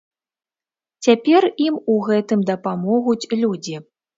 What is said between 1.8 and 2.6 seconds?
у гэтым